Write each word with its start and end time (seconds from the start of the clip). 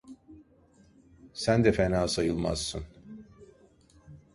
Sen 1.33 1.61
de 1.63 1.71
fena 1.71 2.07
sayılmazsın. 2.07 2.83